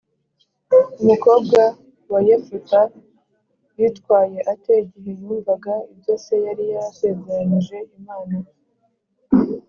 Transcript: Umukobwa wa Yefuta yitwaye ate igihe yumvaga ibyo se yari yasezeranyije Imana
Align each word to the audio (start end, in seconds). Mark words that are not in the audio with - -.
Umukobwa 1.01 1.59
wa 2.11 2.19
Yefuta 2.27 2.79
yitwaye 3.77 4.39
ate 4.53 4.73
igihe 4.97 5.11
yumvaga 5.23 5.73
ibyo 5.93 6.13
se 6.23 6.35
yari 6.45 6.65
yasezeranyije 6.73 7.77
Imana 7.97 8.37